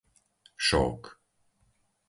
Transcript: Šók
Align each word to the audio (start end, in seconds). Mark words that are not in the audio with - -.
Šók 0.59 1.01